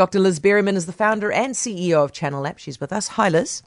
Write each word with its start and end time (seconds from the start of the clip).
Dr. 0.00 0.18
Liz 0.18 0.40
Berryman 0.40 0.76
is 0.76 0.86
the 0.86 0.94
founder 0.94 1.30
and 1.30 1.52
CEO 1.52 2.02
of 2.02 2.10
Channel 2.10 2.46
App. 2.46 2.56
She's 2.56 2.80
with 2.80 2.90
us. 2.90 3.06
Hi, 3.08 3.28
Liz. 3.28 3.62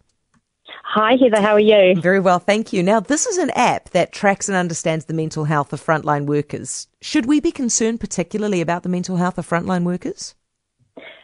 Hi, 0.66 1.12
Heather. 1.12 1.40
How 1.40 1.54
are 1.54 1.60
you? 1.60 1.94
Very 2.02 2.20
well, 2.20 2.40
thank 2.40 2.74
you. 2.74 2.82
Now, 2.82 3.00
this 3.00 3.28
is 3.28 3.38
an 3.38 3.52
app 3.52 3.92
that 3.92 4.12
tracks 4.12 4.50
and 4.50 4.56
understands 4.58 5.06
the 5.06 5.14
mental 5.14 5.44
health 5.44 5.74
of 5.74 5.80
frontline 5.80 6.26
workers. 6.26 6.88
Should 7.04 7.28
we 7.28 7.40
be 7.40 7.52
concerned 7.52 8.00
particularly 8.00 8.62
about 8.62 8.82
the 8.82 8.90
mental 8.90 9.18
health 9.18 9.38
of 9.38 9.48
frontline 9.48 9.84
workers? 9.84 10.34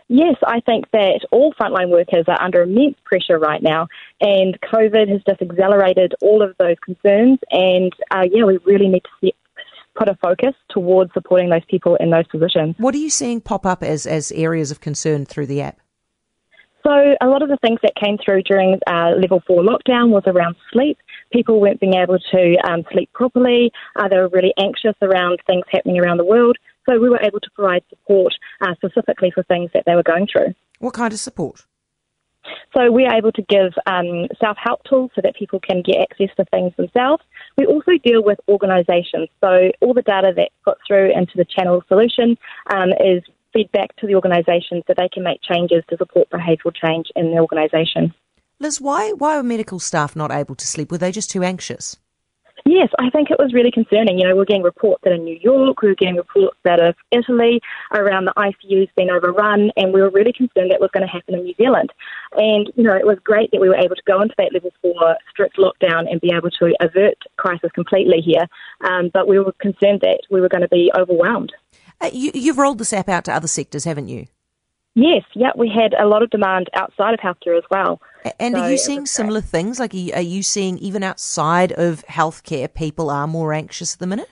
Yes, 0.10 0.36
I 0.46 0.60
think 0.60 0.86
that 0.92 1.22
all 1.32 1.54
frontline 1.54 1.90
workers 1.90 2.26
are 2.28 2.40
under 2.40 2.62
immense 2.62 2.98
pressure 3.04 3.40
right 3.40 3.64
now, 3.64 3.88
and 4.22 4.60
COVID 4.62 5.10
has 5.10 5.22
just 5.28 5.42
accelerated 5.42 6.14
all 6.22 6.44
of 6.44 6.56
those 6.60 6.78
concerns. 6.86 7.40
And 7.50 7.92
uh, 8.12 8.26
yeah, 8.32 8.44
we 8.44 8.58
really 8.58 8.90
need 8.90 9.06
to 9.06 9.10
see, 9.22 9.34
put 9.96 10.10
a 10.10 10.16
focus 10.16 10.54
towards 10.70 11.14
supporting 11.14 11.50
those 11.50 11.66
people 11.70 11.96
in 11.98 12.10
those 12.10 12.28
positions. 12.28 12.76
What 12.78 12.96
are 12.96 13.00
you 13.00 13.10
seeing 13.10 13.42
pop 13.42 13.66
up 13.66 13.84
as, 13.84 14.06
as 14.06 14.32
areas 14.32 14.72
of 14.72 14.82
concern 14.82 15.26
through 15.26 15.48
the 15.48 15.62
app? 15.62 15.80
So, 16.84 16.92
a 17.22 17.28
lot 17.28 17.42
of 17.42 17.50
the 17.50 17.58
things 17.58 17.80
that 17.84 17.94
came 17.96 18.18
through 18.24 18.44
during 18.44 18.80
uh, 18.88 19.12
level 19.20 19.44
four 19.46 19.64
lockdown 19.64 20.10
was 20.10 20.24
around 20.26 20.56
sleep. 20.72 20.98
People 21.32 21.60
weren't 21.60 21.80
being 21.80 21.96
able 21.96 22.18
to 22.32 22.56
um, 22.64 22.84
sleep 22.92 23.12
properly. 23.12 23.72
Uh, 23.98 24.08
they 24.08 24.16
were 24.16 24.30
really 24.30 24.54
anxious 24.58 24.96
around 25.02 25.40
things 25.46 25.66
happening 25.70 26.00
around 26.00 26.18
the 26.18 26.26
world. 26.26 26.58
So 26.90 26.98
we 26.98 27.10
were 27.10 27.20
able 27.22 27.42
to 27.42 27.50
provide 27.54 27.84
support 27.90 28.34
uh, 28.62 28.74
specifically 28.76 29.30
for 29.30 29.44
things 29.44 29.72
that 29.74 29.84
they 29.86 29.94
were 29.94 30.04
going 30.04 30.28
through. 30.32 30.56
What 30.80 30.94
kind 30.94 31.12
of 31.12 31.20
support? 31.20 31.66
So 32.76 32.92
we're 32.92 33.12
able 33.12 33.32
to 33.32 33.42
give 33.42 33.74
um, 33.86 34.28
self-help 34.40 34.84
tools 34.84 35.12
so 35.16 35.22
that 35.24 35.36
people 35.36 35.60
can 35.60 35.82
get 35.82 36.02
access 36.02 36.30
to 36.38 36.46
things 36.46 36.74
themselves. 36.78 37.24
We 37.58 37.66
also 37.66 37.94
deal 38.04 38.24
with 38.24 38.40
organisations. 38.48 39.30
So 39.42 39.72
all 39.82 39.94
the 39.94 40.04
data 40.04 40.34
that's 40.36 40.54
put 40.64 40.78
through 40.88 41.12
into 41.12 41.34
the 41.36 41.46
channel 41.46 41.84
solution 41.88 42.38
um, 42.74 42.90
is 42.90 43.24
feedback 43.54 43.96
to 43.98 44.08
the 44.08 44.16
organisation 44.16 44.84
so 44.86 44.94
they 44.96 45.10
can 45.10 45.24
make 45.24 45.42
changes 45.42 45.84
to 45.90 45.98
support 45.98 46.30
behavioural 46.30 46.76
change 46.76 47.08
in 47.16 47.32
the 47.32 47.40
organisation. 47.40 48.14
Liz, 48.60 48.80
why, 48.80 49.14
why 49.14 49.38
were 49.38 49.44
medical 49.44 49.80
staff 49.80 50.16
not 50.16 50.32
able 50.32 50.56
to 50.56 50.68
sleep? 50.68 50.92
Were 50.92 50.98
they 50.98 51.12
just 51.12 51.32
too 51.32 51.44
anxious? 51.44 51.98
Yes, 52.70 52.90
I 53.00 53.10
think 53.10 53.32
it 53.32 53.40
was 53.40 53.52
really 53.52 53.72
concerning. 53.72 54.20
You 54.20 54.28
know, 54.28 54.36
we're 54.36 54.46
getting 54.46 54.62
reports 54.62 55.02
that 55.04 55.12
in 55.12 55.24
New 55.24 55.40
York, 55.42 55.82
we 55.82 55.88
were 55.88 55.96
getting 55.96 56.18
reports 56.18 56.56
that 56.64 56.80
of 56.80 56.94
Italy 57.10 57.60
around 57.92 58.26
the 58.26 58.34
ICUs 58.38 58.90
being 58.96 59.10
overrun, 59.10 59.72
and 59.76 59.92
we 59.92 60.04
were 60.04 60.12
really 60.12 60.32
concerned 60.32 60.70
that 60.70 60.80
was 60.80 60.92
going 60.94 61.02
to 61.02 61.12
happen 61.12 61.34
in 61.34 61.42
New 61.42 61.56
Zealand. 61.56 61.92
And, 62.34 62.72
you 62.76 62.84
know, 62.84 62.96
it 62.96 63.08
was 63.08 63.18
great 63.24 63.50
that 63.52 63.60
we 63.60 63.70
were 63.70 63.76
able 63.76 63.96
to 63.96 64.04
go 64.06 64.22
into 64.22 64.36
that 64.38 64.54
level 64.54 64.72
four 64.84 65.16
strict 65.32 65.58
lockdown 65.58 66.12
and 66.12 66.22
be 66.22 66.32
able 66.32 66.52
to 66.52 66.76
avert 66.80 67.18
crisis 67.38 67.72
completely 67.74 68.22
here. 68.22 68.46
Um, 68.88 69.10
but 69.12 69.28
we 69.28 69.40
were 69.40 69.52
concerned 69.54 70.02
that 70.02 70.20
we 70.30 70.40
were 70.40 70.50
going 70.50 70.62
to 70.62 70.68
be 70.68 70.92
overwhelmed. 70.96 71.52
Uh, 72.00 72.12
you, 72.14 72.30
you've 72.36 72.60
rolled 72.60 72.78
this 72.78 72.94
app 72.94 73.10
out 73.10 73.26
to 73.26 73.34
other 73.34 73.48
sectors, 73.48 73.86
haven't 73.86 74.10
you? 74.10 74.28
Yes, 74.96 75.24
yeah, 75.34 75.52
we 75.56 75.70
had 75.70 75.94
a 75.94 76.08
lot 76.08 76.24
of 76.24 76.30
demand 76.30 76.70
outside 76.74 77.14
of 77.14 77.20
healthcare 77.20 77.58
as 77.58 77.64
well. 77.72 78.02
And 78.40 78.56
so 78.56 78.62
are 78.62 78.72
you 78.72 78.78
seeing 78.78 79.06
similar 79.06 79.42
things? 79.42 79.80
Like, 79.80 79.94
are 79.94 79.98
you, 79.98 80.14
are 80.14 80.22
you 80.22 80.44
seeing 80.44 80.78
even 80.80 81.04
outside 81.04 81.72
of 81.74 82.04
healthcare, 82.08 82.74
people 82.74 83.10
are 83.10 83.28
more 83.28 83.54
anxious 83.54 83.94
at 83.94 84.00
the 84.00 84.08
minute? 84.08 84.30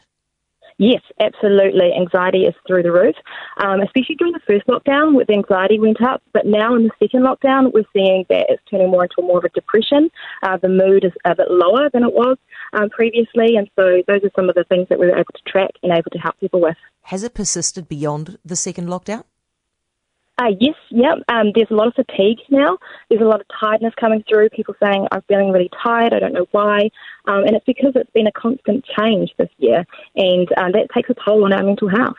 Yes, 0.79 1.01
absolutely. 1.19 1.91
Anxiety 1.99 2.43
is 2.43 2.53
through 2.67 2.83
the 2.83 2.91
roof, 2.91 3.15
um, 3.63 3.81
especially 3.81 4.15
during 4.15 4.33
the 4.33 4.39
first 4.45 4.67
lockdown, 4.67 5.15
where 5.15 5.25
the 5.25 5.33
anxiety 5.33 5.79
went 5.79 6.01
up. 6.03 6.21
But 6.33 6.45
now 6.45 6.75
in 6.75 6.83
the 6.83 6.91
second 6.99 7.23
lockdown, 7.23 7.73
we're 7.73 7.83
seeing 7.93 8.25
that 8.29 8.45
it's 8.49 8.61
turning 8.69 8.91
more 8.91 9.03
into 9.03 9.15
more 9.21 9.39
of 9.39 9.43
a 9.43 9.49
depression. 9.49 10.11
Uh, 10.43 10.57
the 10.57 10.69
mood 10.69 11.03
is 11.03 11.13
a 11.25 11.35
bit 11.35 11.49
lower 11.49 11.89
than 11.91 12.03
it 12.03 12.13
was 12.13 12.37
um, 12.73 12.89
previously, 12.89 13.55
and 13.55 13.67
so 13.75 14.03
those 14.07 14.23
are 14.23 14.31
some 14.35 14.49
of 14.49 14.55
the 14.55 14.65
things 14.65 14.87
that 14.89 14.99
we 14.99 15.07
were 15.07 15.17
able 15.17 15.33
to 15.33 15.51
track 15.51 15.71
and 15.81 15.91
able 15.91 16.11
to 16.11 16.19
help 16.19 16.39
people 16.39 16.61
with. 16.61 16.77
Has 17.03 17.23
it 17.23 17.33
persisted 17.33 17.87
beyond 17.87 18.37
the 18.45 18.55
second 18.55 18.87
lockdown? 18.87 19.23
Uh, 20.39 20.51
yes, 20.59 20.75
yeah. 20.89 21.15
Um, 21.29 21.51
there's 21.55 21.71
a 21.71 21.73
lot 21.73 21.87
of 21.87 21.95
fatigue 21.95 22.37
now. 22.49 22.77
There's 23.09 23.21
a 23.21 23.25
lot 23.25 23.41
of 23.41 23.47
tiredness 23.59 23.93
coming 23.99 24.23
through. 24.29 24.49
People 24.49 24.75
saying, 24.81 25.07
I'm 25.11 25.23
feeling 25.23 25.51
really 25.51 25.69
tired. 25.83 26.13
I 26.13 26.19
don't 26.19 26.33
know 26.33 26.45
why. 26.51 26.91
Um, 27.27 27.43
and 27.45 27.55
it's 27.55 27.65
because 27.65 27.93
it's 27.95 28.11
been 28.11 28.27
a 28.27 28.31
constant 28.31 28.85
change 28.97 29.31
this 29.37 29.49
year, 29.57 29.83
and 30.15 30.47
uh, 30.53 30.71
that 30.71 30.89
takes 30.93 31.09
a 31.09 31.15
toll 31.25 31.43
on 31.45 31.53
our 31.53 31.63
mental 31.63 31.89
health. 31.89 32.17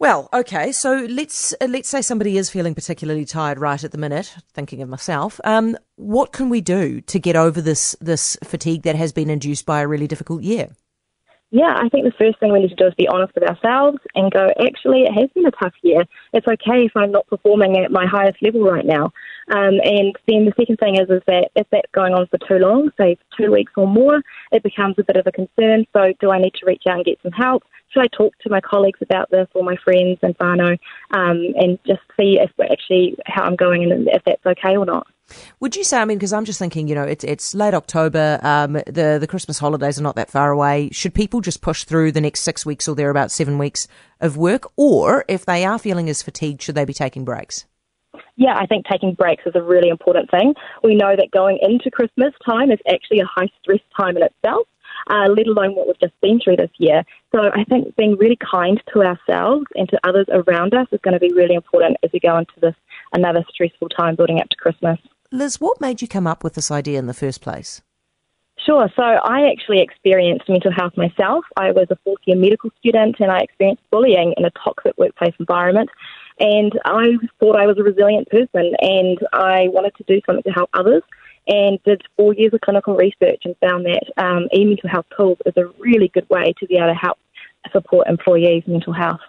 Well, 0.00 0.30
okay, 0.32 0.72
so 0.72 1.06
let's 1.10 1.54
uh, 1.60 1.66
let's 1.66 1.88
say 1.88 2.00
somebody 2.00 2.38
is 2.38 2.48
feeling 2.48 2.74
particularly 2.74 3.26
tired 3.26 3.58
right 3.58 3.84
at 3.84 3.92
the 3.92 3.98
minute. 3.98 4.34
Thinking 4.54 4.80
of 4.80 4.88
myself, 4.88 5.40
um, 5.44 5.76
what 5.96 6.32
can 6.32 6.48
we 6.48 6.62
do 6.62 7.00
to 7.02 7.18
get 7.20 7.36
over 7.36 7.60
this 7.60 7.94
this 8.00 8.36
fatigue 8.42 8.82
that 8.82 8.96
has 8.96 9.12
been 9.12 9.30
induced 9.30 9.66
by 9.66 9.82
a 9.82 9.86
really 9.86 10.06
difficult 10.06 10.42
year? 10.42 10.70
Yeah, 11.52 11.74
I 11.76 11.88
think 11.88 12.04
the 12.04 12.12
first 12.16 12.38
thing 12.38 12.52
we 12.52 12.60
need 12.60 12.68
to 12.68 12.76
do 12.76 12.86
is 12.86 12.94
be 12.94 13.08
honest 13.08 13.34
with 13.34 13.42
ourselves 13.42 13.98
and 14.14 14.30
go, 14.30 14.46
actually, 14.64 15.02
it 15.02 15.12
has 15.12 15.28
been 15.34 15.46
a 15.46 15.50
tough 15.50 15.74
year. 15.82 16.04
It's 16.32 16.46
okay 16.46 16.84
if 16.84 16.92
I'm 16.94 17.10
not 17.10 17.26
performing 17.26 17.76
at 17.76 17.90
my 17.90 18.06
highest 18.06 18.40
level 18.40 18.62
right 18.62 18.86
now. 18.86 19.06
Um, 19.50 19.80
and 19.82 20.14
then 20.28 20.46
the 20.46 20.52
second 20.56 20.76
thing 20.76 20.94
is, 20.94 21.10
is 21.10 21.22
that 21.26 21.50
if 21.56 21.66
that's 21.72 21.90
going 21.92 22.14
on 22.14 22.28
for 22.28 22.38
too 22.38 22.58
long, 22.58 22.90
say 22.96 23.18
two 23.36 23.50
weeks 23.50 23.72
or 23.76 23.88
more, 23.88 24.22
it 24.52 24.62
becomes 24.62 24.94
a 24.98 25.04
bit 25.04 25.16
of 25.16 25.26
a 25.26 25.32
concern. 25.32 25.86
So 25.92 26.12
do 26.20 26.30
I 26.30 26.38
need 26.38 26.54
to 26.54 26.66
reach 26.66 26.84
out 26.88 26.96
and 26.96 27.04
get 27.04 27.18
some 27.20 27.32
help? 27.32 27.64
Should 27.88 28.04
I 28.04 28.16
talk 28.16 28.38
to 28.42 28.50
my 28.50 28.60
colleagues 28.60 29.00
about 29.02 29.28
this 29.30 29.48
or 29.52 29.64
my 29.64 29.76
friends 29.82 30.20
and 30.22 30.38
whānau 30.38 30.78
um, 31.10 31.42
and 31.56 31.80
just 31.84 32.02
see 32.16 32.38
if 32.38 32.52
actually 32.60 33.16
how 33.26 33.42
I'm 33.42 33.56
going 33.56 33.90
and 33.90 34.08
if 34.08 34.22
that's 34.24 34.46
okay 34.46 34.76
or 34.76 34.86
not? 34.86 35.08
Would 35.60 35.76
you 35.76 35.84
say? 35.84 35.98
I 35.98 36.04
mean, 36.04 36.18
because 36.18 36.32
I'm 36.32 36.44
just 36.44 36.58
thinking, 36.58 36.88
you 36.88 36.94
know, 36.94 37.04
it's 37.04 37.24
it's 37.24 37.54
late 37.54 37.74
October. 37.74 38.38
Um, 38.42 38.74
the 38.86 39.18
the 39.20 39.26
Christmas 39.26 39.58
holidays 39.58 39.98
are 39.98 40.02
not 40.02 40.16
that 40.16 40.30
far 40.30 40.50
away. 40.50 40.90
Should 40.92 41.14
people 41.14 41.40
just 41.40 41.60
push 41.60 41.84
through 41.84 42.12
the 42.12 42.20
next 42.20 42.40
six 42.40 42.64
weeks 42.64 42.88
or 42.88 42.94
thereabouts, 42.94 43.34
seven 43.34 43.58
weeks 43.58 43.88
of 44.20 44.36
work, 44.36 44.70
or 44.76 45.24
if 45.28 45.46
they 45.46 45.64
are 45.64 45.78
feeling 45.78 46.08
as 46.08 46.22
fatigued, 46.22 46.62
should 46.62 46.74
they 46.74 46.84
be 46.84 46.94
taking 46.94 47.24
breaks? 47.24 47.66
Yeah, 48.36 48.56
I 48.56 48.66
think 48.66 48.86
taking 48.86 49.14
breaks 49.14 49.42
is 49.44 49.52
a 49.54 49.62
really 49.62 49.88
important 49.88 50.30
thing. 50.30 50.54
We 50.82 50.94
know 50.94 51.14
that 51.14 51.30
going 51.30 51.58
into 51.60 51.90
Christmas 51.90 52.32
time 52.44 52.70
is 52.70 52.78
actually 52.90 53.20
a 53.20 53.26
high 53.26 53.48
stress 53.60 53.80
time 53.96 54.16
in 54.16 54.22
itself. 54.22 54.66
Uh, 55.08 55.28
let 55.28 55.46
alone 55.46 55.74
what 55.74 55.86
we've 55.86 55.98
just 55.98 56.18
been 56.20 56.38
through 56.42 56.56
this 56.56 56.70
year. 56.78 57.02
So 57.34 57.50
I 57.54 57.64
think 57.64 57.96
being 57.96 58.16
really 58.16 58.36
kind 58.38 58.80
to 58.92 59.02
ourselves 59.02 59.64
and 59.74 59.88
to 59.88 60.00
others 60.04 60.26
around 60.30 60.74
us 60.74 60.86
is 60.92 61.00
going 61.02 61.14
to 61.14 61.20
be 61.20 61.32
really 61.32 61.54
important 61.54 61.96
as 62.02 62.10
we 62.12 62.20
go 62.20 62.36
into 62.36 62.52
this 62.60 62.74
another 63.12 63.44
stressful 63.48 63.88
time 63.88 64.14
building 64.14 64.40
up 64.40 64.48
to 64.50 64.56
Christmas. 64.56 64.98
Liz, 65.32 65.60
what 65.60 65.80
made 65.80 66.02
you 66.02 66.08
come 66.08 66.26
up 66.26 66.42
with 66.42 66.54
this 66.54 66.70
idea 66.70 66.98
in 66.98 67.06
the 67.06 67.14
first 67.14 67.40
place? 67.40 67.82
Sure. 68.66 68.90
So 68.94 69.02
I 69.02 69.50
actually 69.50 69.80
experienced 69.80 70.48
mental 70.48 70.72
health 70.72 70.92
myself. 70.96 71.44
I 71.56 71.70
was 71.70 71.86
a 71.90 71.96
fourth 72.04 72.18
year 72.24 72.36
medical 72.36 72.70
student 72.78 73.16
and 73.20 73.30
I 73.30 73.38
experienced 73.38 73.82
bullying 73.90 74.34
in 74.36 74.44
a 74.44 74.50
toxic 74.50 74.98
workplace 74.98 75.34
environment. 75.38 75.88
And 76.40 76.72
I 76.84 77.12
thought 77.38 77.56
I 77.56 77.66
was 77.66 77.78
a 77.78 77.82
resilient 77.82 78.28
person 78.28 78.74
and 78.80 79.18
I 79.32 79.68
wanted 79.68 79.94
to 79.96 80.04
do 80.04 80.20
something 80.26 80.42
to 80.42 80.50
help 80.50 80.70
others 80.74 81.02
and 81.46 81.78
did 81.84 82.02
four 82.16 82.34
years 82.34 82.52
of 82.52 82.60
clinical 82.60 82.96
research 82.96 83.42
and 83.44 83.56
found 83.60 83.86
that 83.86 84.04
um, 84.22 84.48
e-mental 84.54 84.90
health 84.90 85.06
tools 85.16 85.38
is 85.46 85.54
a 85.56 85.66
really 85.78 86.08
good 86.08 86.28
way 86.28 86.52
to 86.58 86.66
be 86.66 86.76
able 86.76 86.88
to 86.88 86.94
help 86.94 87.18
support 87.72 88.08
employees' 88.08 88.64
mental 88.66 88.92
health. 88.92 89.20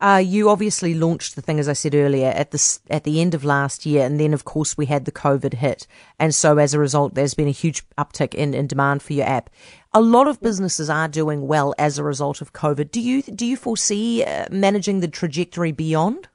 Uh, 0.00 0.22
you 0.24 0.50
obviously 0.50 0.94
launched 0.94 1.36
the 1.36 1.42
thing, 1.42 1.58
as 1.58 1.68
I 1.68 1.72
said 1.72 1.94
earlier, 1.94 2.28
at 2.28 2.50
the 2.50 2.78
at 2.90 3.04
the 3.04 3.20
end 3.20 3.34
of 3.34 3.44
last 3.44 3.86
year, 3.86 4.04
and 4.04 4.20
then 4.20 4.34
of 4.34 4.44
course 4.44 4.76
we 4.76 4.86
had 4.86 5.04
the 5.04 5.12
COVID 5.12 5.54
hit, 5.54 5.86
and 6.18 6.34
so 6.34 6.58
as 6.58 6.74
a 6.74 6.78
result, 6.78 7.14
there's 7.14 7.34
been 7.34 7.48
a 7.48 7.52
huge 7.52 7.82
uptick 7.96 8.34
in, 8.34 8.52
in 8.52 8.66
demand 8.66 9.02
for 9.02 9.14
your 9.14 9.26
app. 9.26 9.48
A 9.94 10.00
lot 10.00 10.28
of 10.28 10.40
businesses 10.40 10.90
are 10.90 11.08
doing 11.08 11.46
well 11.46 11.74
as 11.78 11.98
a 11.98 12.04
result 12.04 12.42
of 12.42 12.52
COVID. 12.52 12.90
Do 12.90 13.00
you 13.00 13.22
do 13.22 13.46
you 13.46 13.56
foresee 13.56 14.22
uh, 14.22 14.46
managing 14.50 15.00
the 15.00 15.08
trajectory 15.08 15.72
beyond? 15.72 16.28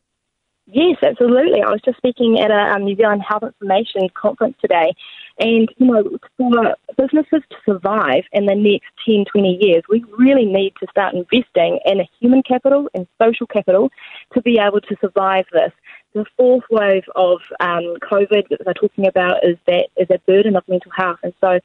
Yes, 0.65 0.97
absolutely. 1.03 1.61
I 1.61 1.69
was 1.69 1.81
just 1.83 1.97
speaking 1.97 2.39
at 2.39 2.49
a 2.49 2.73
um, 2.73 2.85
New 2.85 2.95
Zealand 2.95 3.21
Health 3.27 3.43
Information 3.43 4.07
conference 4.15 4.55
today, 4.61 4.93
and, 5.39 5.69
you 5.77 5.87
know, 5.87 6.03
for 6.37 6.75
businesses 6.97 7.41
to 7.49 7.55
survive 7.65 8.23
in 8.33 8.45
the 8.45 8.55
next 8.55 8.87
10, 9.05 9.25
20 9.31 9.59
years, 9.61 9.83
we 9.89 10.03
really 10.17 10.45
need 10.45 10.73
to 10.79 10.87
start 10.89 11.13
investing 11.13 11.79
in 11.85 12.01
human 12.19 12.43
capital 12.43 12.89
and 12.93 13.07
social 13.21 13.47
capital 13.47 13.89
to 14.33 14.41
be 14.41 14.59
able 14.59 14.81
to 14.81 14.95
survive 15.01 15.45
this. 15.51 15.71
The 16.13 16.25
fourth 16.35 16.65
wave 16.69 17.05
of 17.15 17.39
um, 17.61 17.95
COVID 18.11 18.49
that 18.49 18.59
they're 18.65 18.73
talking 18.73 19.07
about 19.07 19.45
is 19.45 19.57
that 19.67 19.87
is 19.95 20.07
a 20.09 20.19
burden 20.27 20.57
of 20.57 20.67
mental 20.67 20.91
health, 20.95 21.19
and 21.23 21.33
so 21.39 21.59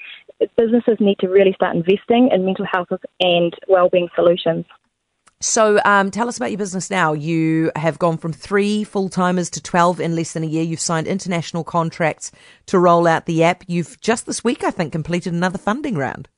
businesses 0.57 0.99
need 1.01 1.19
to 1.19 1.29
really 1.29 1.53
start 1.53 1.75
investing 1.75 2.31
in 2.31 2.45
mental 2.45 2.65
health 2.65 2.89
and 3.21 3.53
wellbeing 3.67 4.09
solutions. 4.15 4.65
So, 5.41 5.79
um, 5.85 6.11
tell 6.11 6.29
us 6.29 6.39
about 6.39 6.51
your 6.51 6.59
business 6.59 6.91
now. 6.91 7.13
You 7.13 7.71
have 7.77 7.99
gone 7.99 8.17
from 8.17 8.33
three 8.33 8.85
full 8.85 9.11
timers 9.11 9.51
to 9.51 9.63
12 9.63 10.01
in 10.01 10.17
less 10.17 10.33
than 10.33 10.43
a 10.43 10.47
year. 10.47 10.63
You've 10.63 10.81
signed 10.81 11.07
international 11.07 11.63
contracts 11.63 12.33
to 12.67 12.79
roll 12.79 13.07
out 13.07 13.27
the 13.27 13.45
app. 13.45 13.63
You've 13.67 14.01
just 14.01 14.25
this 14.25 14.43
week, 14.43 14.65
I 14.65 14.71
think, 14.71 14.93
completed 14.93 15.35
another 15.35 15.59
funding 15.59 15.97
round. 15.97 16.29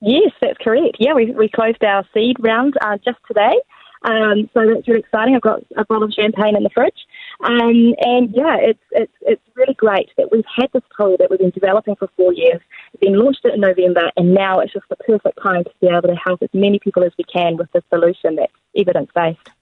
Yes, 0.00 0.32
that's 0.40 0.58
correct. 0.60 0.96
Yeah, 0.98 1.14
we, 1.14 1.32
we 1.32 1.48
closed 1.48 1.84
our 1.84 2.04
seed 2.14 2.36
round 2.40 2.74
uh, 2.80 2.96
just 3.04 3.18
today. 3.28 3.60
Um, 4.02 4.48
so 4.54 4.60
that's 4.66 4.86
really 4.86 5.00
exciting. 5.00 5.34
I've 5.34 5.42
got 5.42 5.62
a 5.76 5.84
bottle 5.84 6.04
of 6.04 6.12
champagne 6.12 6.56
in 6.56 6.62
the 6.62 6.70
fridge. 6.70 7.06
Um, 7.42 7.94
and 8.00 8.30
yeah, 8.32 8.56
it's, 8.60 8.80
it's, 8.92 9.12
it's 9.22 9.42
really 9.54 9.74
great 9.74 10.10
that 10.16 10.30
we've 10.30 10.44
had 10.56 10.68
this 10.72 10.82
tool 10.96 11.16
that 11.18 11.28
we've 11.28 11.40
been 11.40 11.50
developing 11.50 11.96
for 11.96 12.08
four 12.16 12.32
years, 12.32 12.60
then 13.06 13.18
launched 13.18 13.44
it 13.44 13.54
in 13.54 13.60
November, 13.60 14.10
and 14.16 14.34
now 14.34 14.60
it's 14.60 14.72
just 14.72 14.88
the 14.88 14.96
perfect 14.96 15.38
time 15.42 15.64
to 15.64 15.70
be 15.80 15.88
able 15.88 16.08
to 16.08 16.14
help 16.14 16.42
as 16.42 16.50
many 16.52 16.78
people 16.78 17.04
as 17.04 17.12
we 17.18 17.24
can 17.24 17.56
with 17.56 17.70
this 17.72 17.84
solution 17.90 18.36
that's 18.36 18.52
evidence 18.76 19.10
based. 19.14 19.55